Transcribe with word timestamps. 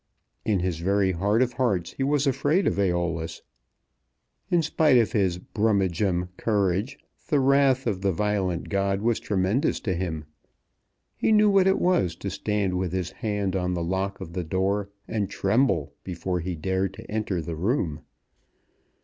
In 0.45 0.61
his 0.61 0.79
very 0.79 1.11
heart 1.11 1.43
of 1.43 1.53
hearts 1.53 1.91
he 1.91 2.03
was 2.03 2.25
afraid 2.25 2.65
of 2.65 2.73
Æolus. 2.77 3.41
In 4.49 4.63
spite 4.63 4.97
of 4.97 5.11
his 5.11 5.37
"brummagem" 5.37 6.29
courage 6.37 6.97
the 7.27 7.39
wrath 7.39 7.85
of 7.85 8.01
the 8.01 8.11
violent 8.11 8.67
god 8.67 9.03
was 9.03 9.19
tremendous 9.19 9.79
to 9.81 9.93
him. 9.93 10.25
He 11.15 11.31
knew 11.31 11.51
what 11.51 11.67
it 11.67 11.77
was 11.77 12.15
to 12.15 12.31
stand 12.31 12.79
with 12.79 12.93
his 12.93 13.11
hand 13.11 13.55
on 13.55 13.75
the 13.75 13.83
lock 13.83 14.19
of 14.19 14.33
the 14.33 14.43
door 14.43 14.89
and 15.07 15.29
tremble 15.29 15.93
before 16.03 16.39
he 16.39 16.55
dared 16.55 16.95
to 16.95 17.11
enter 17.11 17.39
the 17.39 17.55
room. 17.55 18.01